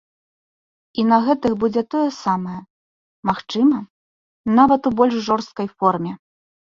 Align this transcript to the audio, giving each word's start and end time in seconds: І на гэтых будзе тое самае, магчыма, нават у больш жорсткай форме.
І 1.01 1.03
на 1.09 1.17
гэтых 1.27 1.53
будзе 1.63 1.83
тое 1.93 2.07
самае, 2.23 2.57
магчыма, 3.31 3.77
нават 4.61 4.81
у 4.93 4.97
больш 5.03 5.15
жорсткай 5.27 5.67
форме. 5.77 6.11